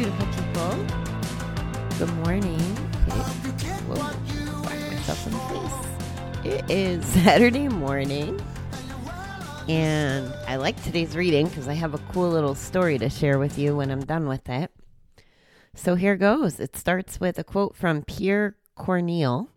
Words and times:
beautiful 0.00 0.26
people. 0.28 0.86
Good 1.98 2.10
morning. 2.24 2.58
It, 2.58 3.12
whoa, 3.84 4.08
in 5.26 5.32
the 5.32 5.42
face. 5.50 6.64
It 6.64 6.70
is 6.70 7.04
Saturday 7.22 7.68
morning, 7.68 8.40
and 9.68 10.32
I 10.48 10.56
like 10.56 10.82
today's 10.82 11.14
reading 11.14 11.48
because 11.48 11.68
I 11.68 11.74
have 11.74 11.92
a 11.92 11.98
cool 12.14 12.30
little 12.30 12.54
story 12.54 12.96
to 12.96 13.10
share 13.10 13.38
with 13.38 13.58
you 13.58 13.76
when 13.76 13.90
I'm 13.90 14.02
done 14.02 14.26
with 14.26 14.48
it. 14.48 14.72
So 15.74 15.96
here 15.96 16.16
goes. 16.16 16.58
It 16.60 16.78
starts 16.78 17.20
with 17.20 17.38
a 17.38 17.44
quote 17.44 17.76
from 17.76 18.00
Pierre 18.00 18.56
Corneille 18.78 19.48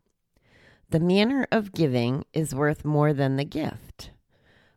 The 0.89 0.99
manner 0.99 1.47
of 1.53 1.71
giving 1.71 2.25
is 2.33 2.53
worth 2.53 2.83
more 2.83 3.13
than 3.13 3.37
the 3.37 3.45
gift. 3.45 4.09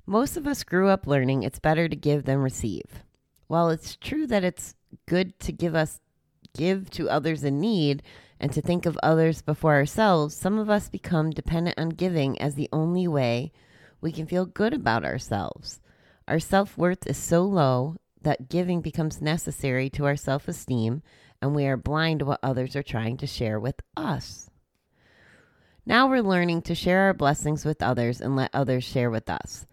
Most 0.07 0.37
of 0.37 0.47
us 0.47 0.63
grew 0.63 0.91
up 0.91 1.09
learning 1.09 1.43
it's 1.43 1.59
better 1.59 1.89
to 1.89 1.97
give 1.97 2.23
than 2.23 2.39
receive. 2.39 3.03
While 3.49 3.71
it's 3.71 3.97
true 3.97 4.29
that 4.29 4.45
it's 4.45 4.76
good 5.07 5.39
to 5.41 5.53
give 5.53 5.75
us 5.75 6.01
give 6.57 6.91
to 6.91 7.11
others 7.11 7.45
in 7.45 7.61
need 7.61 8.03
and 8.41 8.53
to 8.53 8.61
think 8.61 8.87
of 8.87 8.99
others 9.03 9.43
before 9.43 9.75
ourselves, 9.75 10.35
some 10.35 10.59
of 10.59 10.71
us 10.71 10.89
become 10.89 11.31
dependent 11.31 11.79
on 11.79 11.91
giving 11.91 12.41
as 12.41 12.55
the 12.55 12.69
only 12.73 13.07
way 13.07 13.53
we 14.01 14.13
can 14.13 14.27
feel 14.27 14.47
good 14.47 14.73
about 14.73 15.05
ourselves. 15.05 15.81
Our 16.29 16.39
self-worth 16.39 17.07
is 17.07 17.17
so 17.17 17.43
low 17.43 17.97
that 18.23 18.49
giving 18.49 18.81
becomes 18.81 19.23
necessary 19.23 19.89
to 19.91 20.05
our 20.05 20.17
self-esteem 20.17 21.03
and 21.41 21.55
we 21.55 21.67
are 21.67 21.77
blind 21.77 22.21
to 22.21 22.25
what 22.25 22.41
others 22.43 22.75
are 22.75 22.83
trying 22.83 23.17
to 23.19 23.27
share 23.27 23.61
with 23.61 23.77
us. 23.97 24.51
Now 25.85 26.09
we're 26.09 26.23
learning 26.23 26.63
to 26.63 26.75
share 26.75 27.03
our 27.03 27.15
blessings 27.15 27.65
with 27.65 27.83
others 27.83 28.21
and 28.21 28.35
let 28.35 28.51
others 28.53 28.85
share 28.85 29.11
with 29.11 29.31
us. 29.31 29.67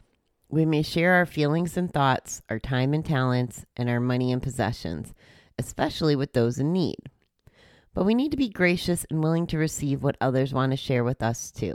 We 0.53 0.65
may 0.67 0.83
share 0.83 1.13
our 1.13 1.25
feelings 1.25 1.77
and 1.77 1.91
thoughts, 1.91 2.43
our 2.47 2.59
time 2.59 2.93
and 2.93 3.03
talents, 3.03 3.65
and 3.75 3.89
our 3.89 3.99
money 3.99 4.31
and 4.31 4.39
possessions, 4.39 5.11
especially 5.57 6.15
with 6.15 6.33
those 6.33 6.59
in 6.59 6.71
need. 6.71 6.99
But 7.95 8.03
we 8.03 8.13
need 8.13 8.29
to 8.29 8.37
be 8.37 8.49
gracious 8.49 9.03
and 9.09 9.23
willing 9.23 9.47
to 9.47 9.57
receive 9.57 10.03
what 10.03 10.15
others 10.21 10.53
want 10.53 10.71
to 10.71 10.77
share 10.77 11.03
with 11.03 11.23
us 11.23 11.49
too. 11.49 11.73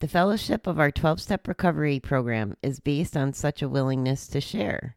The 0.00 0.08
fellowship 0.08 0.66
of 0.66 0.80
our 0.80 0.90
12 0.90 1.20
step 1.20 1.46
recovery 1.46 2.00
program 2.00 2.56
is 2.60 2.80
based 2.80 3.16
on 3.16 3.32
such 3.32 3.62
a 3.62 3.68
willingness 3.68 4.26
to 4.28 4.40
share. 4.40 4.96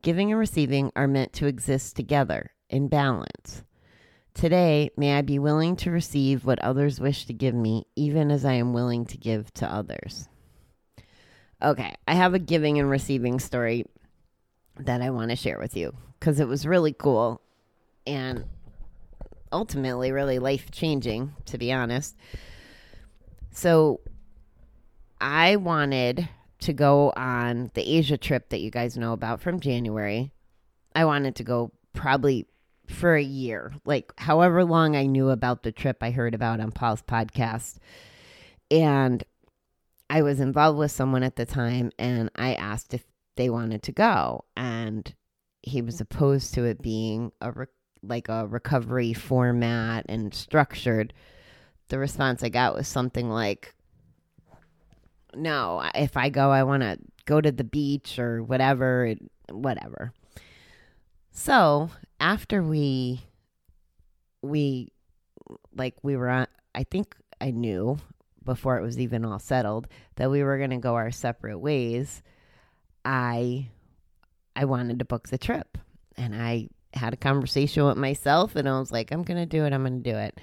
Giving 0.00 0.30
and 0.30 0.40
receiving 0.40 0.92
are 0.96 1.06
meant 1.06 1.34
to 1.34 1.46
exist 1.46 1.94
together 1.94 2.52
in 2.70 2.88
balance. 2.88 3.64
Today, 4.32 4.88
may 4.96 5.18
I 5.18 5.20
be 5.20 5.38
willing 5.38 5.76
to 5.76 5.90
receive 5.90 6.46
what 6.46 6.58
others 6.60 7.00
wish 7.00 7.26
to 7.26 7.34
give 7.34 7.54
me, 7.54 7.84
even 7.96 8.30
as 8.30 8.46
I 8.46 8.54
am 8.54 8.72
willing 8.72 9.04
to 9.04 9.18
give 9.18 9.52
to 9.52 9.70
others. 9.70 10.30
Okay, 11.62 11.94
I 12.08 12.14
have 12.14 12.34
a 12.34 12.40
giving 12.40 12.78
and 12.78 12.90
receiving 12.90 13.38
story 13.38 13.86
that 14.78 15.00
I 15.00 15.10
want 15.10 15.30
to 15.30 15.36
share 15.36 15.58
with 15.58 15.76
you 15.76 15.94
because 16.18 16.40
it 16.40 16.48
was 16.48 16.66
really 16.66 16.92
cool 16.92 17.40
and 18.06 18.44
ultimately 19.52 20.10
really 20.10 20.40
life 20.40 20.70
changing, 20.72 21.32
to 21.46 21.58
be 21.58 21.72
honest. 21.72 22.16
So, 23.52 24.00
I 25.20 25.54
wanted 25.56 26.28
to 26.60 26.72
go 26.72 27.12
on 27.16 27.70
the 27.74 27.82
Asia 27.82 28.16
trip 28.16 28.48
that 28.48 28.60
you 28.60 28.70
guys 28.70 28.96
know 28.96 29.12
about 29.12 29.40
from 29.40 29.60
January. 29.60 30.32
I 30.96 31.04
wanted 31.04 31.36
to 31.36 31.44
go 31.44 31.70
probably 31.92 32.46
for 32.88 33.14
a 33.14 33.22
year, 33.22 33.72
like 33.84 34.12
however 34.18 34.64
long 34.64 34.96
I 34.96 35.06
knew 35.06 35.30
about 35.30 35.62
the 35.62 35.70
trip 35.70 35.98
I 36.02 36.10
heard 36.10 36.34
about 36.34 36.60
on 36.60 36.72
Paul's 36.72 37.02
podcast. 37.02 37.76
And 38.70 39.22
I 40.12 40.20
was 40.20 40.40
involved 40.40 40.78
with 40.78 40.90
someone 40.90 41.22
at 41.22 41.36
the 41.36 41.46
time 41.46 41.90
and 41.98 42.30
I 42.36 42.52
asked 42.52 42.92
if 42.92 43.02
they 43.36 43.48
wanted 43.48 43.82
to 43.84 43.92
go 43.92 44.44
and 44.54 45.10
he 45.62 45.80
was 45.80 46.02
opposed 46.02 46.52
to 46.52 46.64
it 46.64 46.82
being 46.82 47.32
a 47.40 47.50
re- 47.50 47.66
like 48.02 48.28
a 48.28 48.46
recovery 48.46 49.14
format 49.14 50.04
and 50.10 50.34
structured. 50.34 51.14
The 51.88 51.98
response 51.98 52.42
I 52.42 52.50
got 52.50 52.74
was 52.74 52.88
something 52.88 53.30
like 53.30 53.74
no, 55.34 55.82
if 55.94 56.14
I 56.18 56.28
go 56.28 56.50
I 56.50 56.64
want 56.64 56.82
to 56.82 56.98
go 57.24 57.40
to 57.40 57.50
the 57.50 57.64
beach 57.64 58.18
or 58.18 58.42
whatever, 58.42 59.14
whatever. 59.50 60.12
So, 61.30 61.88
after 62.20 62.62
we 62.62 63.22
we 64.42 64.92
like 65.74 65.94
we 66.02 66.18
were 66.18 66.28
on 66.28 66.48
I 66.74 66.84
think 66.84 67.16
I 67.40 67.50
knew 67.50 67.96
before 68.44 68.78
it 68.78 68.82
was 68.82 68.98
even 68.98 69.24
all 69.24 69.38
settled 69.38 69.86
that 70.16 70.30
we 70.30 70.42
were 70.42 70.58
going 70.58 70.70
to 70.70 70.76
go 70.76 70.94
our 70.94 71.10
separate 71.10 71.58
ways 71.58 72.22
i 73.04 73.68
i 74.54 74.64
wanted 74.64 74.98
to 74.98 75.04
book 75.04 75.28
the 75.28 75.38
trip. 75.38 75.78
And 76.16 76.34
i 76.34 76.68
had 76.94 77.14
a 77.14 77.16
conversation 77.16 77.86
with 77.86 77.96
myself 77.96 78.54
and 78.56 78.68
i 78.68 78.78
was 78.78 78.92
like 78.92 79.10
i'm 79.10 79.22
going 79.22 79.38
to 79.38 79.46
do 79.46 79.64
it 79.64 79.72
i'm 79.72 79.82
going 79.82 80.02
to 80.02 80.10
do 80.10 80.16
it. 80.16 80.38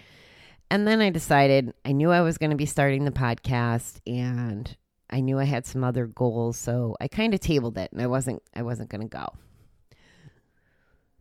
And 0.71 0.87
then 0.87 1.01
i 1.01 1.09
decided 1.09 1.73
i 1.85 1.91
knew 1.91 2.11
i 2.11 2.21
was 2.21 2.37
going 2.37 2.51
to 2.51 2.55
be 2.55 2.65
starting 2.65 3.05
the 3.05 3.11
podcast 3.11 3.99
and 4.07 4.75
i 5.09 5.19
knew 5.19 5.39
i 5.39 5.43
had 5.43 5.65
some 5.65 5.83
other 5.83 6.07
goals 6.07 6.57
so 6.57 6.95
i 6.99 7.07
kind 7.07 7.33
of 7.33 7.39
tabled 7.39 7.77
it 7.77 7.91
and 7.91 8.01
i 8.01 8.07
wasn't 8.07 8.41
i 8.53 8.61
wasn't 8.61 8.89
going 8.89 9.01
to 9.01 9.07
go. 9.07 9.27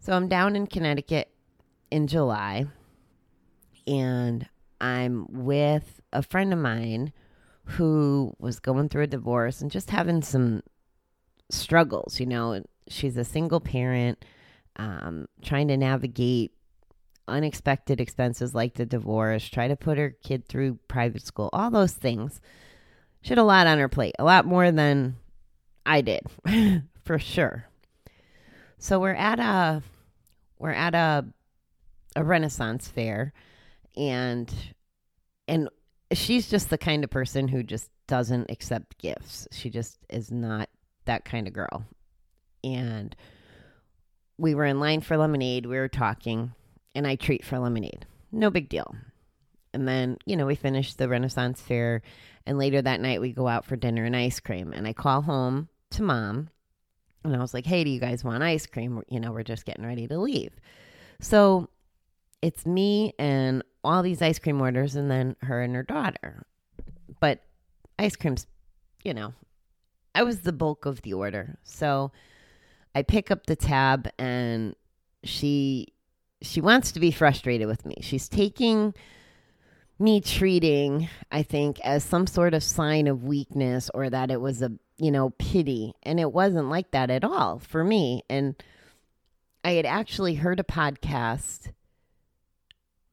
So 0.00 0.12
i'm 0.12 0.28
down 0.28 0.56
in 0.56 0.66
connecticut 0.66 1.30
in 1.90 2.06
july 2.06 2.66
and 3.86 4.46
I'm 4.80 5.26
with 5.28 6.00
a 6.12 6.22
friend 6.22 6.52
of 6.52 6.58
mine 6.58 7.12
who 7.64 8.34
was 8.38 8.60
going 8.60 8.88
through 8.88 9.04
a 9.04 9.08
divorce 9.08 9.60
and 9.60 9.70
just 9.70 9.90
having 9.90 10.22
some 10.22 10.62
struggles. 11.50 12.18
You 12.20 12.26
know, 12.26 12.62
she's 12.88 13.16
a 13.16 13.24
single 13.24 13.60
parent, 13.60 14.24
um, 14.76 15.26
trying 15.42 15.68
to 15.68 15.76
navigate 15.76 16.52
unexpected 17.26 18.00
expenses 18.00 18.54
like 18.54 18.74
the 18.74 18.86
divorce, 18.86 19.48
try 19.48 19.68
to 19.68 19.76
put 19.76 19.98
her 19.98 20.16
kid 20.22 20.48
through 20.48 20.78
private 20.88 21.26
school, 21.26 21.50
all 21.52 21.70
those 21.70 21.92
things. 21.92 22.40
She 23.20 23.30
had 23.30 23.38
a 23.38 23.44
lot 23.44 23.66
on 23.66 23.78
her 23.78 23.88
plate, 23.88 24.14
a 24.18 24.24
lot 24.24 24.46
more 24.46 24.70
than 24.70 25.16
I 25.84 26.00
did, 26.00 26.22
for 27.04 27.18
sure. 27.18 27.66
So 28.78 29.00
we're 29.00 29.14
at 29.14 29.40
a 29.40 29.82
we're 30.58 30.70
at 30.70 30.94
a 30.94 31.26
a 32.16 32.24
Renaissance 32.24 32.88
fair 32.88 33.32
and 33.98 34.52
and 35.48 35.68
she's 36.12 36.48
just 36.48 36.70
the 36.70 36.78
kind 36.78 37.04
of 37.04 37.10
person 37.10 37.48
who 37.48 37.62
just 37.62 37.90
doesn't 38.06 38.50
accept 38.50 38.98
gifts. 38.98 39.48
She 39.52 39.68
just 39.68 39.98
is 40.08 40.30
not 40.30 40.68
that 41.04 41.24
kind 41.24 41.46
of 41.46 41.52
girl. 41.52 41.84
And 42.64 43.14
we 44.38 44.54
were 44.54 44.64
in 44.64 44.80
line 44.80 45.00
for 45.00 45.16
lemonade, 45.16 45.66
we 45.66 45.76
were 45.76 45.88
talking, 45.88 46.52
and 46.94 47.06
I 47.06 47.16
treat 47.16 47.44
for 47.44 47.58
lemonade. 47.58 48.06
No 48.30 48.50
big 48.50 48.68
deal. 48.68 48.94
And 49.74 49.86
then, 49.86 50.18
you 50.24 50.36
know, 50.36 50.46
we 50.46 50.54
finish 50.54 50.94
the 50.94 51.08
Renaissance 51.08 51.60
fair 51.60 52.02
and 52.46 52.56
later 52.56 52.80
that 52.80 53.00
night 53.00 53.20
we 53.20 53.32
go 53.32 53.46
out 53.46 53.66
for 53.66 53.76
dinner 53.76 54.04
and 54.04 54.16
ice 54.16 54.40
cream 54.40 54.72
and 54.72 54.86
I 54.86 54.94
call 54.94 55.20
home 55.20 55.68
to 55.90 56.02
mom 56.02 56.48
and 57.24 57.36
I 57.36 57.40
was 57.40 57.52
like, 57.52 57.66
"Hey, 57.66 57.84
do 57.84 57.90
you 57.90 58.00
guys 58.00 58.24
want 58.24 58.42
ice 58.42 58.66
cream? 58.66 59.02
You 59.08 59.20
know, 59.20 59.32
we're 59.32 59.42
just 59.42 59.66
getting 59.66 59.84
ready 59.84 60.06
to 60.06 60.18
leave." 60.18 60.52
So, 61.20 61.68
it's 62.40 62.64
me 62.64 63.12
and 63.18 63.62
all 63.88 64.02
these 64.02 64.20
ice 64.20 64.38
cream 64.38 64.60
orders 64.60 64.94
and 64.94 65.10
then 65.10 65.34
her 65.42 65.62
and 65.62 65.74
her 65.74 65.82
daughter. 65.82 66.44
But 67.20 67.40
ice 67.98 68.16
cream's, 68.16 68.46
you 69.02 69.14
know, 69.14 69.32
I 70.14 70.22
was 70.24 70.40
the 70.40 70.52
bulk 70.52 70.84
of 70.84 71.02
the 71.02 71.14
order. 71.14 71.58
So 71.64 72.12
I 72.94 73.02
pick 73.02 73.30
up 73.30 73.46
the 73.46 73.56
tab 73.56 74.10
and 74.18 74.76
she 75.24 75.88
she 76.42 76.60
wants 76.60 76.92
to 76.92 77.00
be 77.00 77.10
frustrated 77.10 77.66
with 77.66 77.84
me. 77.86 77.96
She's 78.00 78.28
taking 78.28 78.94
me 79.98 80.20
treating, 80.20 81.08
I 81.32 81.42
think, 81.42 81.80
as 81.80 82.04
some 82.04 82.26
sort 82.28 82.54
of 82.54 82.62
sign 82.62 83.08
of 83.08 83.24
weakness 83.24 83.90
or 83.92 84.08
that 84.10 84.30
it 84.30 84.40
was 84.40 84.62
a, 84.62 84.70
you 84.98 85.10
know, 85.10 85.30
pity. 85.30 85.94
And 86.04 86.20
it 86.20 86.32
wasn't 86.32 86.68
like 86.68 86.92
that 86.92 87.10
at 87.10 87.24
all 87.24 87.58
for 87.58 87.82
me. 87.82 88.22
And 88.30 88.54
I 89.64 89.72
had 89.72 89.86
actually 89.86 90.34
heard 90.34 90.60
a 90.60 90.64
podcast 90.64 91.72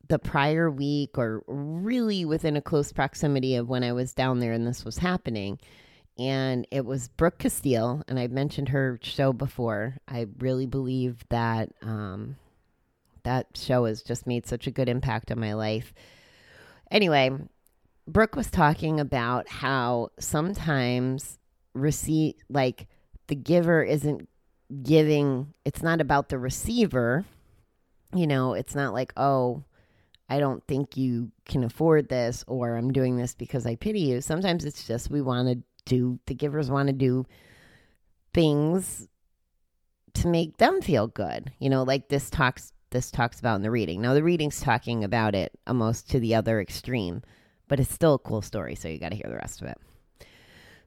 the 0.08 0.20
prior 0.20 0.70
week 0.70 1.18
or 1.18 1.44
really 1.48 2.26
within 2.26 2.56
a 2.56 2.62
close 2.62 2.92
proximity 2.92 3.56
of 3.56 3.70
when 3.70 3.84
I 3.84 3.94
was 3.94 4.14
down 4.14 4.40
there 4.40 4.54
and 4.54 4.68
this 4.68 4.86
was 4.86 4.98
happening. 4.98 5.60
And 6.18 6.66
it 6.72 6.86
was 6.86 7.10
Brooke 7.10 7.40
Castillo, 7.40 8.02
and 8.08 8.18
I've 8.18 8.32
mentioned 8.32 8.70
her 8.70 8.98
show 9.02 9.34
before. 9.34 9.98
I 10.08 10.28
really 10.40 10.66
believe 10.66 11.26
that 11.28 11.74
um, 11.82 12.38
that 13.24 13.48
show 13.56 13.84
has 13.84 14.02
just 14.02 14.26
made 14.26 14.46
such 14.46 14.66
a 14.66 14.72
good 14.72 14.88
impact 14.88 15.30
on 15.30 15.40
my 15.40 15.54
life. 15.54 15.94
Anyway, 16.90 17.32
Brooke 18.08 18.36
was 18.36 18.50
talking 18.50 19.00
about 19.00 19.50
how 19.50 20.10
sometimes 20.18 21.38
receipt 21.74 22.38
like 22.50 22.88
the 23.28 23.36
giver 23.36 23.84
isn't 23.84 24.30
giving, 24.84 25.54
it's 25.66 25.84
not 25.84 26.00
about 26.00 26.30
the 26.30 26.40
receiver. 26.40 27.26
You 28.14 28.28
know, 28.28 28.54
it's 28.54 28.76
not 28.76 28.94
like, 28.94 29.12
oh, 29.18 29.64
I 30.30 30.40
don't 30.40 30.66
think 30.68 30.98
you 30.98 31.32
can 31.46 31.64
afford 31.64 32.10
this 32.10 32.44
or 32.48 32.76
I'm 32.76 32.92
doing 32.92 33.18
this 33.18 33.36
because 33.36 33.66
I 33.66 33.76
pity 33.76 34.02
you. 34.02 34.22
Sometimes 34.22 34.66
it's 34.66 34.88
just 34.88 35.12
we 35.12 35.22
want 35.22 35.48
to 35.48 35.64
do, 35.86 36.20
the 36.26 36.34
givers 36.34 36.70
want 36.70 36.88
to 36.88 36.94
do 36.94 37.26
things 38.34 39.08
to 40.16 40.28
make 40.28 40.58
them 40.58 40.82
feel 40.82 41.08
good. 41.08 41.52
You 41.60 41.70
know, 41.70 41.84
like 41.84 42.10
this 42.10 42.30
talks 42.30 42.72
this 42.92 43.12
talks 43.12 43.40
about 43.40 43.56
in 43.56 43.62
the 43.62 43.72
reading. 43.72 44.02
Now 44.02 44.14
the 44.14 44.24
reading's 44.24 44.62
talking 44.62 45.04
about 45.04 45.36
it 45.36 45.52
almost 45.68 46.10
to 46.12 46.20
the 46.20 46.36
other 46.36 46.62
extreme, 46.62 47.24
but 47.68 47.80
it's 47.80 47.94
still 47.94 48.14
a 48.14 48.20
cool 48.20 48.42
story, 48.42 48.76
so 48.76 48.88
you 48.88 49.00
got 49.00 49.10
to 49.10 49.18
hear 49.18 49.30
the 49.30 49.36
rest 49.36 49.62
of 49.62 49.68
it. 49.68 49.78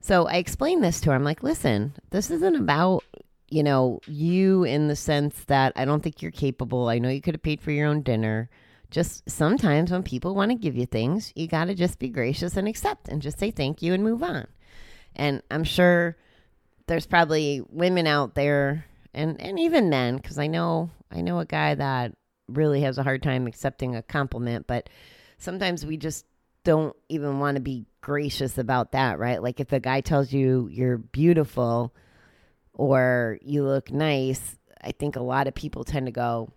So 0.00 0.26
I 0.26 0.36
explained 0.36 0.82
this 0.82 1.00
to 1.02 1.10
her. 1.10 1.16
I'm 1.16 1.24
like, 1.24 1.42
"Listen, 1.42 1.92
this 2.10 2.30
isn't 2.30 2.56
about 2.56 3.04
you 3.50 3.62
know, 3.62 4.00
you 4.06 4.64
in 4.64 4.88
the 4.88 4.96
sense 4.96 5.44
that 5.46 5.72
I 5.74 5.84
don't 5.84 6.02
think 6.02 6.20
you're 6.20 6.30
capable. 6.30 6.88
I 6.88 6.98
know 6.98 7.08
you 7.08 7.22
could 7.22 7.34
have 7.34 7.42
paid 7.42 7.60
for 7.60 7.70
your 7.70 7.88
own 7.88 8.02
dinner. 8.02 8.50
Just 8.90 9.28
sometimes 9.28 9.90
when 9.90 10.02
people 10.02 10.34
want 10.34 10.50
to 10.50 10.56
give 10.56 10.76
you 10.76 10.86
things, 10.86 11.32
you 11.36 11.46
got 11.46 11.66
to 11.66 11.74
just 11.74 11.98
be 11.98 12.08
gracious 12.08 12.56
and 12.56 12.66
accept 12.66 13.08
and 13.08 13.20
just 13.20 13.38
say 13.38 13.50
thank 13.50 13.82
you 13.82 13.92
and 13.92 14.02
move 14.02 14.22
on. 14.22 14.46
And 15.14 15.42
I'm 15.50 15.64
sure 15.64 16.16
there's 16.86 17.06
probably 17.06 17.62
women 17.68 18.06
out 18.06 18.34
there 18.34 18.86
and 19.14 19.40
and 19.40 19.58
even 19.58 19.90
men 19.90 20.16
because 20.16 20.38
I 20.38 20.46
know 20.46 20.90
I 21.10 21.20
know 21.20 21.38
a 21.38 21.44
guy 21.44 21.74
that 21.74 22.14
really 22.48 22.80
has 22.82 22.98
a 22.98 23.02
hard 23.02 23.22
time 23.22 23.46
accepting 23.46 23.94
a 23.94 24.02
compliment, 24.02 24.66
but 24.66 24.88
sometimes 25.38 25.84
we 25.84 25.96
just 25.96 26.24
don't 26.64 26.96
even 27.08 27.38
want 27.38 27.56
to 27.56 27.60
be 27.60 27.86
gracious 28.00 28.58
about 28.58 28.92
that, 28.92 29.18
right? 29.18 29.42
Like 29.42 29.60
if 29.60 29.72
a 29.72 29.80
guy 29.80 30.00
tells 30.00 30.32
you 30.32 30.68
you're 30.70 30.98
beautiful 30.98 31.94
or 32.72 33.38
you 33.42 33.64
look 33.64 33.90
nice, 33.90 34.56
I 34.82 34.92
think 34.92 35.16
a 35.16 35.22
lot 35.22 35.46
of 35.46 35.54
people 35.54 35.84
tend 35.84 36.06
to 36.06 36.12
go, 36.12 36.50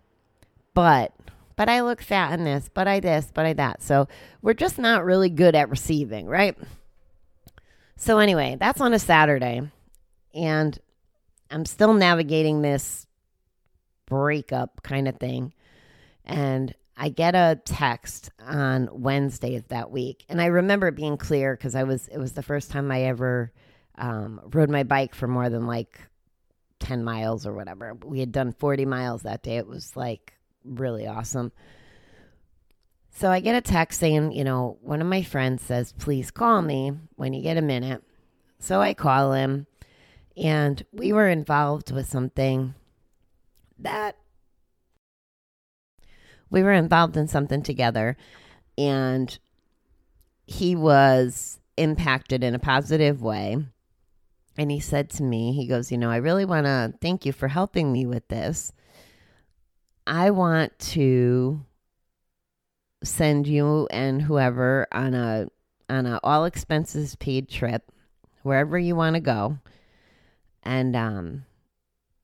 but 0.74 1.14
but 1.62 1.68
I 1.68 1.82
look 1.82 2.02
fat 2.02 2.36
in 2.36 2.44
this, 2.44 2.68
but 2.74 2.88
I 2.88 2.98
this, 2.98 3.30
but 3.32 3.46
I 3.46 3.52
that. 3.52 3.82
So 3.82 4.08
we're 4.42 4.52
just 4.52 4.80
not 4.80 5.04
really 5.04 5.30
good 5.30 5.54
at 5.54 5.70
receiving, 5.70 6.26
right? 6.26 6.58
So 7.94 8.18
anyway, 8.18 8.56
that's 8.58 8.80
on 8.80 8.92
a 8.92 8.98
Saturday. 8.98 9.70
And 10.34 10.76
I'm 11.52 11.64
still 11.64 11.94
navigating 11.94 12.62
this 12.62 13.06
breakup 14.06 14.82
kind 14.82 15.06
of 15.06 15.18
thing. 15.18 15.52
And 16.24 16.74
I 16.96 17.10
get 17.10 17.36
a 17.36 17.60
text 17.64 18.30
on 18.44 18.88
Wednesday 18.90 19.54
of 19.54 19.68
that 19.68 19.92
week. 19.92 20.24
And 20.28 20.42
I 20.42 20.46
remember 20.46 20.88
it 20.88 20.96
being 20.96 21.16
clear 21.16 21.54
because 21.54 21.76
I 21.76 21.84
was, 21.84 22.08
it 22.08 22.18
was 22.18 22.32
the 22.32 22.42
first 22.42 22.72
time 22.72 22.90
I 22.90 23.02
ever 23.02 23.52
um, 23.98 24.40
rode 24.52 24.68
my 24.68 24.82
bike 24.82 25.14
for 25.14 25.28
more 25.28 25.48
than 25.48 25.68
like 25.68 26.00
10 26.80 27.04
miles 27.04 27.46
or 27.46 27.52
whatever. 27.52 27.94
We 28.04 28.18
had 28.18 28.32
done 28.32 28.52
40 28.52 28.84
miles 28.84 29.22
that 29.22 29.44
day. 29.44 29.58
It 29.58 29.68
was 29.68 29.94
like 29.94 30.32
really 30.64 31.06
awesome. 31.06 31.52
So 33.14 33.30
I 33.30 33.40
get 33.40 33.54
a 33.54 33.60
text 33.60 34.00
saying, 34.00 34.32
you 34.32 34.44
know, 34.44 34.78
one 34.80 35.00
of 35.00 35.06
my 35.06 35.22
friends 35.22 35.62
says, 35.62 35.92
please 35.92 36.30
call 36.30 36.62
me 36.62 36.92
when 37.16 37.32
you 37.32 37.42
get 37.42 37.58
a 37.58 37.62
minute. 37.62 38.02
So 38.58 38.80
I 38.80 38.94
call 38.94 39.32
him, 39.32 39.66
and 40.36 40.84
we 40.92 41.12
were 41.12 41.28
involved 41.28 41.90
with 41.90 42.08
something 42.08 42.74
that 43.78 44.16
we 46.48 46.62
were 46.62 46.72
involved 46.72 47.16
in 47.16 47.28
something 47.28 47.62
together, 47.62 48.16
and 48.78 49.38
he 50.46 50.76
was 50.76 51.58
impacted 51.76 52.44
in 52.44 52.54
a 52.54 52.58
positive 52.58 53.22
way. 53.22 53.56
And 54.56 54.70
he 54.70 54.80
said 54.80 55.08
to 55.10 55.22
me, 55.22 55.52
he 55.52 55.66
goes, 55.66 55.90
You 55.90 55.98
know, 55.98 56.10
I 56.10 56.16
really 56.16 56.44
want 56.44 56.66
to 56.66 56.94
thank 57.00 57.24
you 57.24 57.32
for 57.32 57.48
helping 57.48 57.90
me 57.90 58.06
with 58.06 58.28
this. 58.28 58.72
I 60.06 60.30
want 60.30 60.78
to 60.78 61.64
send 63.04 63.46
you 63.46 63.88
and 63.90 64.22
whoever 64.22 64.86
on 64.92 65.14
a 65.14 65.48
on 65.88 66.06
a 66.06 66.20
all 66.22 66.44
expenses 66.44 67.16
paid 67.16 67.48
trip 67.48 67.90
wherever 68.42 68.78
you 68.78 68.94
want 68.96 69.14
to 69.14 69.20
go. 69.20 69.58
And 70.62 70.94
um 70.96 71.44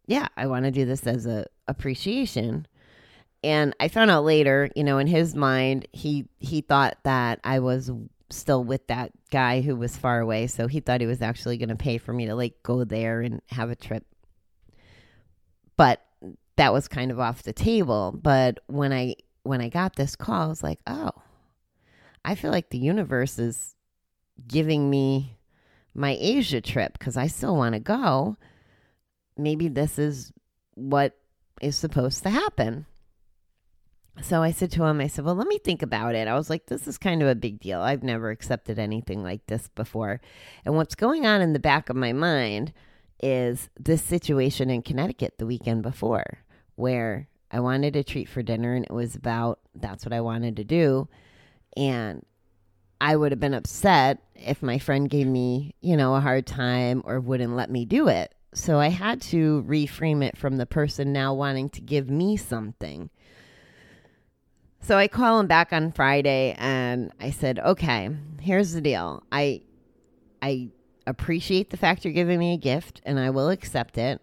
yeah, 0.07 0.29
I 0.37 0.47
want 0.47 0.65
to 0.65 0.71
do 0.71 0.87
this 0.87 1.07
as 1.07 1.27
a 1.27 1.47
appreciation. 1.67 2.67
And 3.45 3.75
I 3.79 3.89
found 3.89 4.11
out 4.11 4.25
later, 4.25 4.71
you 4.75 4.83
know, 4.83 4.99
in 4.99 5.07
his 5.07 5.35
mind, 5.35 5.87
he 5.93 6.27
he 6.39 6.63
thought 6.63 6.97
that 7.05 7.41
I 7.45 7.61
was 7.61 7.91
still 8.31 8.65
with 8.65 8.87
that 8.89 9.13
guy 9.31 9.61
who 9.61 9.77
was 9.77 9.97
far 9.97 10.21
away, 10.21 10.47
so 10.47 10.67
he 10.67 10.81
thought 10.81 11.01
he 11.01 11.07
was 11.07 11.23
actually 11.23 11.57
going 11.59 11.69
to 11.69 11.77
pay 11.77 11.99
for 11.99 12.13
me 12.13 12.27
to 12.27 12.35
like 12.35 12.63
go 12.63 12.85
there 12.85 13.21
and 13.21 13.41
have 13.49 13.71
a 13.71 13.77
trip. 13.77 14.05
But 15.77 16.03
that 16.59 16.73
was 16.73 16.89
kind 16.89 17.11
of 17.11 17.21
off 17.21 17.45
the 17.45 17.53
table. 17.53 18.13
But 18.21 18.59
when 18.67 18.93
I 18.93 19.15
when 19.45 19.61
I 19.61 19.69
got 19.69 19.97
this 19.97 20.17
call, 20.17 20.43
I 20.43 20.47
was 20.49 20.63
like, 20.63 20.81
"Oh, 20.87 21.13
I 22.25 22.35
feel 22.35 22.51
like 22.51 22.71
the 22.71 22.79
universe 22.79 23.39
is 23.39 23.75
giving 24.47 24.91
me 24.91 25.39
my 25.95 26.17
Asia 26.21 26.61
trip 26.61 26.99
because 26.99 27.17
I 27.17 27.29
still 27.29 27.57
want 27.57 27.75
to 27.75 27.81
go. 27.81 28.37
Maybe 29.37 29.69
this 29.69 29.99
is 29.99 30.33
what 30.75 31.17
is 31.63 31.77
supposed 31.77 32.23
to 32.25 32.31
happen." 32.31 32.87
So 34.21 34.43
I 34.43 34.51
said 34.51 34.73
to 34.73 34.83
him, 34.83 35.01
I 35.01 35.07
said, 35.07 35.25
Well, 35.25 35.37
let 35.37 35.47
me 35.47 35.59
think 35.59 35.81
about 35.81 36.17
it. 36.17 36.27
I 36.27 36.35
was 36.35 36.51
like, 36.51 36.67
This 36.67 36.89
is 36.89 36.99
kind 36.99 37.23
of 37.23 37.29
a 37.29 37.37
big 37.37 37.61
deal. 37.61 37.81
I've 37.81 38.03
never 38.03 38.31
accepted 38.31 38.77
anything 38.77 39.23
like 39.23 39.47
this 39.47 39.69
before. 39.69 40.21
And 40.65 40.75
what's 40.75 40.97
going 40.97 41.25
on 41.25 41.41
in 41.41 41.53
the 41.53 41.61
back 41.61 41.89
of 41.89 41.95
my 41.95 42.13
mind 42.13 42.73
is 43.23 43.71
this 43.79 44.03
situation 44.03 44.71
in 44.71 44.83
Connecticut 44.83 45.35
the 45.39 45.47
weekend 45.47 45.83
before, 45.83 46.39
where 46.79 47.29
I 47.51 47.61
wanted 47.61 47.97
a 47.97 48.05
treat 48.05 48.29
for 48.29 48.43
dinner 48.43 48.75
and 48.75 48.85
it 48.85 48.93
was 48.93 49.15
about 49.15 49.59
that's 49.75 50.05
what 50.05 50.13
I 50.13 50.21
wanted 50.21 50.57
to 50.57 50.65
do. 50.65 51.09
And 51.77 52.25
I 53.01 53.17
would 53.17 53.33
have 53.33 53.41
been 53.41 53.55
upset 53.55 54.23
if 54.35 54.63
my 54.63 54.79
friend 54.79 55.09
gave 55.09 55.27
me, 55.27 55.75
you 55.81 55.97
know, 55.97 56.15
a 56.15 56.21
hard 56.21 56.47
time 56.47 57.03
or 57.05 57.21
wouldn't 57.21 57.57
let 57.57 57.71
me 57.71 57.85
do 57.85 58.09
it. 58.09 58.35
So 58.55 58.79
I 58.79 58.89
had 58.89 59.21
to 59.23 59.65
reframe 59.69 60.25
it 60.25 60.37
from 60.37 60.57
the 60.57 60.67
person 60.67 61.13
now 61.13 61.35
wanting 61.35 61.69
to 61.71 61.81
give 61.81 62.09
me 62.09 62.37
something. 62.37 63.11
So 64.81 64.97
I 64.97 65.09
call 65.09 65.41
him 65.41 65.47
back 65.47 65.73
on 65.73 65.93
Friday 65.93 66.55
and 66.59 67.13
I 67.21 67.31
said, 67.31 67.59
"Okay, 67.59 68.11
here's 68.41 68.73
the 68.73 68.81
deal. 68.81 69.23
I 69.31 69.63
I 70.41 70.71
appreciate 71.07 71.71
the 71.71 71.77
fact 71.77 72.05
you're 72.05 72.15
giving 72.15 72.39
me 72.39 72.55
a 72.55 72.59
gift 72.59 73.01
and 73.05 73.19
I 73.19 73.31
will 73.31 73.49
accept 73.49 73.99
it. 73.99 74.21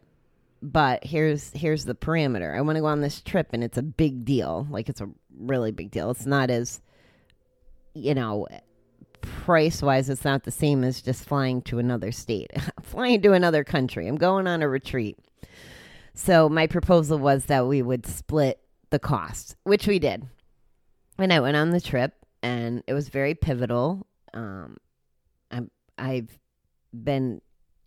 But 0.65 1.03
here's 1.03 1.51
here's 1.51 1.85
the 1.85 1.93
parameter. 1.93 2.57
I 2.57 2.61
want 2.61 2.77
to 2.77 2.81
go 2.81 2.87
on 2.87 3.01
this 3.01 3.21
trip 3.21 3.49
and 3.53 3.63
it's 3.63 3.77
a 3.77 3.83
big 3.83 4.25
deal. 4.25 4.65
Like 4.71 4.89
it's 4.89 4.99
a 4.99 5.09
really 5.37 5.71
big 5.71 5.91
deal. 5.91 6.09
It's 6.09 6.25
not 6.25 6.49
as 6.49 6.81
you 7.93 8.15
know, 8.15 8.47
price 9.21 9.83
wise 9.83 10.09
it's 10.09 10.25
not 10.25 10.43
the 10.43 10.51
same 10.51 10.83
as 10.83 11.03
just 11.03 11.27
flying 11.27 11.61
to 11.63 11.77
another 11.77 12.11
state. 12.11 12.51
flying 12.81 13.21
to 13.21 13.33
another 13.33 13.63
country. 13.63 14.07
I'm 14.07 14.15
going 14.15 14.47
on 14.47 14.63
a 14.63 14.67
retreat. 14.67 15.19
So 16.15 16.49
my 16.49 16.65
proposal 16.65 17.19
was 17.19 17.45
that 17.45 17.67
we 17.67 17.83
would 17.83 18.07
split 18.07 18.59
the 18.89 18.97
cost, 18.97 19.55
which 19.65 19.85
we 19.85 19.99
did. 19.99 20.25
And 21.19 21.31
I 21.31 21.41
went 21.41 21.57
on 21.57 21.69
the 21.69 21.81
trip 21.81 22.13
and 22.41 22.81
it 22.87 22.93
was 22.93 23.09
very 23.09 23.35
pivotal. 23.35 24.07
Um, 24.33 24.77
I'm, 25.51 25.69
I've 25.99 26.39
been 26.91 27.41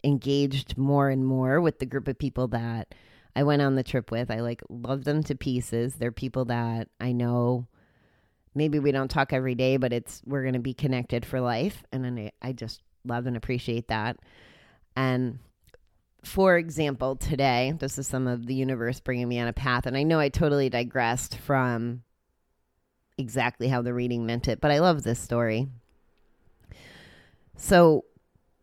engaged 0.04 0.76
more 0.78 1.10
and 1.10 1.26
more 1.26 1.60
with 1.60 1.78
the 1.78 1.86
group 1.86 2.08
of 2.08 2.18
people 2.18 2.48
that 2.48 2.94
I 3.34 3.42
went 3.42 3.62
on 3.62 3.74
the 3.74 3.82
trip 3.82 4.10
with. 4.10 4.30
I 4.30 4.40
like 4.40 4.62
love 4.68 5.04
them 5.04 5.22
to 5.24 5.34
pieces. 5.34 5.94
They're 5.94 6.12
people 6.12 6.46
that 6.46 6.88
I 7.00 7.12
know 7.12 7.66
maybe 8.54 8.78
we 8.78 8.92
don't 8.92 9.10
talk 9.10 9.32
every 9.32 9.54
day, 9.54 9.76
but 9.76 9.92
it's 9.92 10.22
we're 10.24 10.42
going 10.42 10.54
to 10.54 10.60
be 10.60 10.74
connected 10.74 11.24
for 11.24 11.40
life 11.40 11.84
and 11.92 12.06
I, 12.18 12.32
I 12.42 12.52
just 12.52 12.82
love 13.04 13.26
and 13.26 13.36
appreciate 13.36 13.88
that. 13.88 14.16
And 14.96 15.38
for 16.24 16.56
example, 16.56 17.14
today, 17.16 17.72
this 17.78 17.98
is 17.98 18.06
some 18.08 18.26
of 18.26 18.46
the 18.46 18.54
universe 18.54 18.98
bringing 19.00 19.28
me 19.28 19.38
on 19.38 19.48
a 19.48 19.52
path 19.52 19.86
and 19.86 19.96
I 19.96 20.02
know 20.02 20.18
I 20.18 20.28
totally 20.28 20.68
digressed 20.68 21.36
from 21.36 22.02
exactly 23.16 23.68
how 23.68 23.82
the 23.82 23.94
reading 23.94 24.26
meant 24.26 24.48
it, 24.48 24.60
but 24.60 24.70
I 24.70 24.78
love 24.78 25.02
this 25.02 25.20
story. 25.20 25.68
So, 27.56 28.04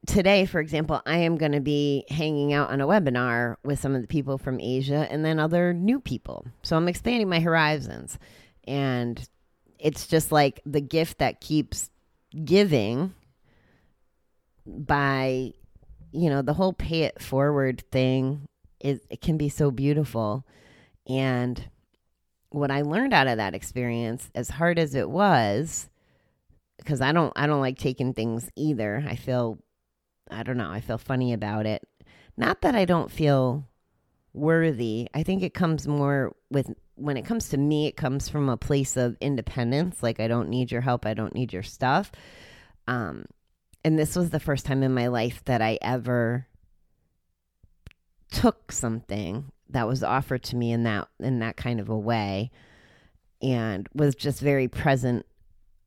today, 0.07 0.45
for 0.45 0.59
example, 0.59 1.01
I 1.05 1.17
am 1.17 1.37
going 1.37 1.51
to 1.51 1.59
be 1.59 2.05
hanging 2.09 2.53
out 2.53 2.69
on 2.69 2.81
a 2.81 2.87
webinar 2.87 3.55
with 3.63 3.79
some 3.79 3.95
of 3.95 4.01
the 4.01 4.07
people 4.07 4.37
from 4.37 4.59
Asia 4.59 5.07
and 5.09 5.23
then 5.23 5.39
other 5.39 5.73
new 5.73 5.99
people. 5.99 6.45
So, 6.63 6.75
I'm 6.75 6.87
expanding 6.87 7.29
my 7.29 7.39
horizons. 7.39 8.17
And 8.67 9.27
it's 9.79 10.07
just 10.07 10.31
like 10.31 10.61
the 10.65 10.81
gift 10.81 11.19
that 11.19 11.41
keeps 11.41 11.89
giving 12.43 13.13
by, 14.65 15.53
you 16.11 16.29
know, 16.29 16.41
the 16.41 16.53
whole 16.53 16.73
pay 16.73 17.03
it 17.03 17.21
forward 17.21 17.83
thing 17.91 18.47
is 18.79 18.99
it 19.09 19.21
can 19.21 19.37
be 19.37 19.49
so 19.49 19.71
beautiful. 19.71 20.45
And 21.07 21.63
what 22.49 22.71
I 22.71 22.81
learned 22.81 23.13
out 23.13 23.27
of 23.27 23.37
that 23.37 23.53
experience, 23.53 24.29
as 24.33 24.49
hard 24.49 24.79
as 24.79 24.95
it 24.95 25.09
was, 25.09 25.89
because 26.77 27.01
I 27.01 27.11
don't 27.11 27.33
I 27.35 27.47
don't 27.47 27.61
like 27.61 27.77
taking 27.77 28.13
things 28.13 28.49
either. 28.55 29.03
I 29.07 29.15
feel 29.15 29.59
I 30.29 30.43
don't 30.43 30.57
know, 30.57 30.69
I 30.69 30.81
feel 30.81 30.97
funny 30.97 31.33
about 31.33 31.65
it. 31.65 31.87
not 32.37 32.61
that 32.61 32.75
I 32.75 32.85
don't 32.85 33.11
feel 33.11 33.67
worthy. 34.33 35.07
I 35.13 35.23
think 35.23 35.41
it 35.41 35.53
comes 35.53 35.87
more 35.87 36.35
with 36.51 36.73
when 36.95 37.17
it 37.17 37.25
comes 37.25 37.49
to 37.49 37.57
me, 37.57 37.87
it 37.87 37.97
comes 37.97 38.29
from 38.29 38.49
a 38.49 38.57
place 38.57 38.97
of 38.97 39.17
independence. 39.19 40.03
Like 40.03 40.19
I 40.19 40.27
don't 40.27 40.49
need 40.49 40.71
your 40.71 40.81
help, 40.81 41.05
I 41.05 41.13
don't 41.13 41.33
need 41.33 41.53
your 41.53 41.63
stuff. 41.63 42.11
Um, 42.87 43.25
and 43.83 43.97
this 43.97 44.15
was 44.15 44.29
the 44.29 44.39
first 44.39 44.65
time 44.65 44.83
in 44.83 44.93
my 44.93 45.07
life 45.07 45.43
that 45.45 45.61
I 45.61 45.77
ever 45.81 46.47
took 48.31 48.71
something 48.71 49.51
that 49.69 49.87
was 49.87 50.03
offered 50.03 50.43
to 50.43 50.55
me 50.55 50.71
in 50.71 50.83
that 50.83 51.07
in 51.19 51.39
that 51.39 51.57
kind 51.57 51.79
of 51.79 51.89
a 51.89 51.97
way 51.97 52.51
and 53.41 53.87
was 53.93 54.15
just 54.15 54.41
very 54.41 54.67
present 54.67 55.25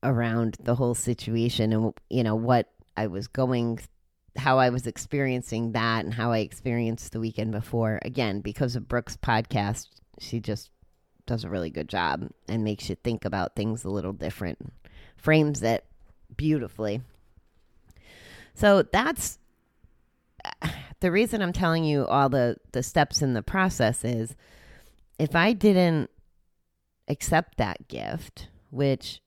around 0.02 0.56
the 0.60 0.74
whole 0.74 0.94
situation 0.94 1.72
and 1.72 1.92
you 2.08 2.22
know 2.22 2.36
what 2.36 2.70
I 2.96 3.08
was 3.08 3.26
going 3.26 3.80
how 4.38 4.58
I 4.58 4.70
was 4.70 4.86
experiencing 4.86 5.72
that 5.72 6.04
and 6.04 6.14
how 6.14 6.32
I 6.32 6.38
experienced 6.38 7.12
the 7.12 7.20
weekend 7.20 7.52
before. 7.52 7.98
Again 8.02 8.40
because 8.40 8.76
of 8.76 8.88
Brooke's 8.88 9.16
podcast 9.16 9.88
she 10.20 10.40
just 10.40 10.70
does 11.26 11.44
a 11.44 11.50
really 11.50 11.70
good 11.70 11.88
job 11.88 12.28
and 12.48 12.64
makes 12.64 12.88
you 12.88 12.96
think 12.96 13.24
about 13.24 13.54
things 13.54 13.84
a 13.84 13.90
little 13.90 14.12
different 14.12 14.72
frames 15.16 15.62
it 15.62 15.84
beautifully. 16.36 17.02
So 18.54 18.82
that's 18.82 19.38
the 21.00 21.10
reason 21.10 21.42
I'm 21.42 21.52
telling 21.52 21.84
you 21.84 22.06
all 22.06 22.28
the 22.28 22.56
the 22.72 22.82
steps 22.82 23.22
in 23.22 23.34
the 23.34 23.42
process 23.42 24.04
is 24.04 24.34
if 25.18 25.34
I 25.34 25.52
didn't 25.52 26.10
accept 27.08 27.58
that 27.58 27.88
gift, 27.88 28.48
which 28.70 29.20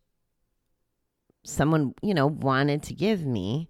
someone, 1.44 1.94
you 2.01 2.13
know, 2.13 2.27
wanted 2.27 2.84
to 2.84 2.94
give 2.94 3.25
me, 3.25 3.68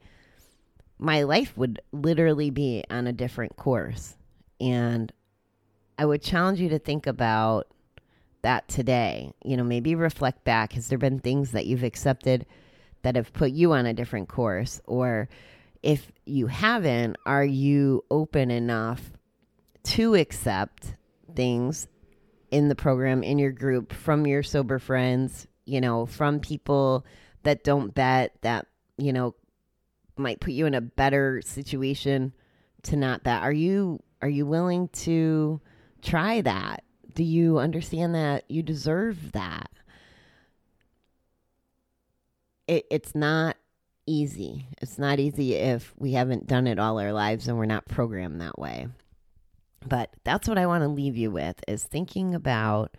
my 1.01 1.24
life 1.24 1.58
would 1.58 1.81
literally 1.91 2.51
be 2.51 2.84
on 2.91 3.08
a 3.08 3.12
different 3.12 3.55
course. 3.55 4.15
And 4.62 5.12
I 5.98 6.05
would 6.05 6.22
challenge 6.22 6.60
you 6.60 6.70
to 6.70 6.79
think 6.79 7.08
about 7.08 7.67
that 8.43 8.67
today. 8.67 9.34
You 9.43 9.58
know, 9.58 9.63
maybe 9.63 9.96
reflect 9.96 10.43
back. 10.43 10.74
Has 10.74 10.88
there 10.88 11.00
been 11.00 11.20
things 11.20 11.51
that 11.51 11.65
you've 11.65 11.84
accepted 11.84 12.46
that 13.01 13.15
have 13.15 13.34
put 13.34 13.51
you 13.51 13.74
on 13.74 13.88
a 13.88 13.96
different 13.96 14.29
course? 14.29 14.79
Or 14.86 15.27
if 15.81 16.12
you 16.25 16.46
haven't, 16.46 17.17
are 17.25 17.43
you 17.43 18.05
open 18.12 18.51
enough 18.51 19.01
to 19.84 20.13
accept 20.13 20.96
things 21.36 21.88
in 22.51 22.67
the 22.67 22.75
program, 22.75 23.24
in 23.24 23.39
your 23.39 23.51
group, 23.51 23.91
from 23.91 24.27
your 24.27 24.43
sober 24.43 24.77
friends, 24.77 25.48
you 25.65 25.81
know, 25.81 26.05
from 26.05 26.39
people 26.39 27.08
that 27.41 27.63
don't 27.63 27.96
bet, 27.96 28.36
that, 28.41 28.67
you 28.98 29.12
know, 29.12 29.34
might 30.18 30.39
put 30.39 30.53
you 30.53 30.65
in 30.65 30.74
a 30.74 30.82
better 30.82 31.41
situation 31.44 32.34
to 32.84 32.96
not 32.96 33.24
that. 33.24 33.44
Are 33.44 33.53
you 33.53 34.01
are 34.22 34.30
you 34.30 34.46
willing 34.46 34.88
to 34.89 35.62
try 36.01 36.41
that? 36.41 36.84
Do 37.13 37.24
you 37.24 37.60
understand 37.60 38.15
that 38.15 38.50
you 38.50 38.63
deserve 38.63 39.32
that? 39.34 39.70
It, 42.68 42.86
it's 42.89 43.15
not 43.15 43.58
easy. 44.06 44.68
It's 44.82 44.98
not 44.98 45.20
easy 45.20 45.56
if 45.56 45.94
we 45.98 46.13
haven't 46.13 46.48
done 46.48 46.68
it 46.68 46.80
all 46.80 47.00
our 47.00 47.13
lives 47.13 47.48
and 47.48 47.58
we're 47.58 47.65
not 47.65 47.88
programmed 47.88 48.41
that 48.41 48.60
way. 48.60 48.88
But 49.88 50.12
that's 50.24 50.48
what 50.48 50.58
I 50.58 50.68
want 50.68 50.84
to 50.84 50.88
leave 50.88 51.18
you 51.18 51.32
with 51.32 51.56
is 51.68 51.84
thinking 51.84 52.36
about, 52.36 52.96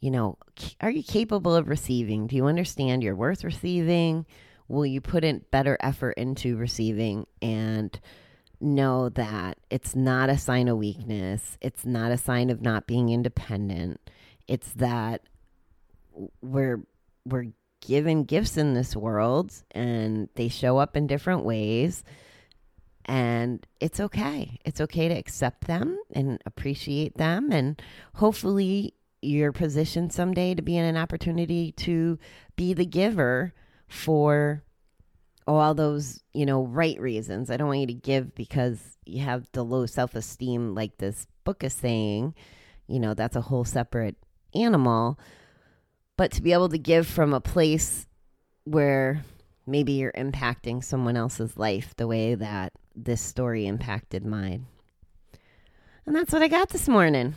you 0.00 0.10
know, 0.10 0.36
are 0.80 0.90
you 0.90 1.02
capable 1.02 1.54
of 1.54 1.68
receiving? 1.68 2.26
Do 2.26 2.36
you 2.36 2.46
understand 2.46 3.02
you're 3.02 3.16
worth 3.16 3.44
receiving? 3.44 4.26
Will 4.72 4.86
you 4.86 5.02
put 5.02 5.22
in 5.22 5.44
better 5.50 5.76
effort 5.80 6.12
into 6.12 6.56
receiving 6.56 7.26
and 7.42 8.00
know 8.58 9.10
that 9.10 9.58
it's 9.68 9.94
not 9.94 10.30
a 10.30 10.38
sign 10.38 10.66
of 10.66 10.78
weakness. 10.78 11.58
It's 11.60 11.84
not 11.84 12.10
a 12.10 12.16
sign 12.16 12.48
of 12.48 12.62
not 12.62 12.86
being 12.86 13.10
independent. 13.10 14.00
It's 14.48 14.72
that 14.74 15.20
we're 16.40 16.80
we're 17.26 17.48
given 17.86 18.24
gifts 18.24 18.56
in 18.56 18.72
this 18.72 18.96
world 18.96 19.52
and 19.72 20.30
they 20.36 20.48
show 20.48 20.78
up 20.78 20.96
in 20.96 21.06
different 21.06 21.44
ways. 21.44 22.02
And 23.04 23.66
it's 23.78 24.00
okay. 24.00 24.58
It's 24.64 24.80
okay 24.80 25.08
to 25.08 25.14
accept 25.14 25.66
them 25.66 25.98
and 26.12 26.40
appreciate 26.46 27.18
them. 27.18 27.52
And 27.52 27.82
hopefully, 28.14 28.94
you're 29.20 29.52
positioned 29.52 30.14
someday 30.14 30.54
to 30.54 30.62
be 30.62 30.78
in 30.78 30.84
an 30.86 30.96
opportunity 30.96 31.72
to 31.72 32.18
be 32.56 32.72
the 32.72 32.86
giver 32.86 33.52
for 33.92 34.62
all 35.46 35.74
those, 35.74 36.20
you 36.32 36.46
know, 36.46 36.64
right 36.64 36.98
reasons. 37.00 37.50
I 37.50 37.56
don't 37.56 37.68
want 37.68 37.80
you 37.80 37.86
to 37.88 37.94
give 37.94 38.34
because 38.34 38.96
you 39.04 39.22
have 39.22 39.48
the 39.52 39.64
low 39.64 39.86
self 39.86 40.14
esteem, 40.14 40.74
like 40.74 40.98
this 40.98 41.26
book 41.44 41.62
is 41.64 41.72
saying. 41.72 42.34
You 42.88 43.00
know, 43.00 43.14
that's 43.14 43.36
a 43.36 43.40
whole 43.40 43.64
separate 43.64 44.16
animal 44.54 45.18
but 46.16 46.30
to 46.32 46.42
be 46.42 46.52
able 46.52 46.68
to 46.68 46.78
give 46.78 47.06
from 47.06 47.34
a 47.34 47.40
place 47.40 48.06
where 48.64 49.24
maybe 49.66 49.92
you're 49.92 50.12
impacting 50.12 50.84
someone 50.84 51.16
else's 51.16 51.56
life 51.56 51.94
the 51.96 52.06
way 52.06 52.34
that 52.34 52.72
this 52.94 53.20
story 53.20 53.66
impacted 53.66 54.24
mine. 54.24 54.66
And 56.06 56.14
that's 56.14 56.32
what 56.32 56.42
I 56.42 56.48
got 56.48 56.68
this 56.68 56.88
morning. 56.88 57.36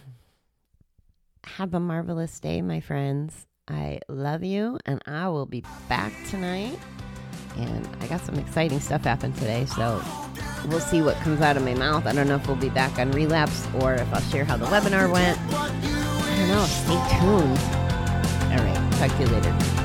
Have 1.43 1.73
a 1.73 1.79
marvelous 1.79 2.39
day, 2.39 2.61
my 2.61 2.79
friends. 2.79 3.47
I 3.67 3.99
love 4.07 4.43
you, 4.43 4.77
and 4.85 5.01
I 5.07 5.27
will 5.29 5.45
be 5.45 5.63
back 5.89 6.13
tonight. 6.29 6.77
And 7.57 7.87
I 8.01 8.07
got 8.07 8.21
some 8.21 8.35
exciting 8.35 8.79
stuff 8.79 9.03
happen 9.03 9.33
today, 9.33 9.65
so 9.65 10.03
we'll 10.67 10.79
see 10.79 11.01
what 11.01 11.15
comes 11.17 11.41
out 11.41 11.57
of 11.57 11.63
my 11.63 11.73
mouth. 11.73 12.05
I 12.05 12.13
don't 12.13 12.27
know 12.27 12.35
if 12.35 12.45
we'll 12.47 12.57
be 12.57 12.69
back 12.69 12.99
on 12.99 13.11
relapse 13.11 13.67
or 13.75 13.95
if 13.95 14.13
I'll 14.13 14.21
share 14.21 14.45
how 14.45 14.57
the 14.57 14.65
webinar 14.65 15.11
went. 15.11 15.39
I 15.39 16.37
don't 16.37 16.47
know. 16.49 16.65
Stay 16.65 16.99
tuned. 17.17 17.57
All 18.51 18.59
right. 18.63 18.91
Talk 18.99 19.11
to 19.17 19.23
you 19.23 19.29
later. 19.29 19.75